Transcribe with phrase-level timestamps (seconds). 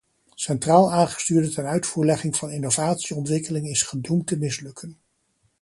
[0.35, 4.99] Centraal aangestuurde tenuitvoerlegging van innovatieontwikkeling is gedoemd te mislukken.